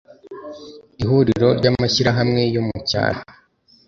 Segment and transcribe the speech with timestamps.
[1.01, 3.19] ihuriro ry amashyirahamwe yo mu cyaro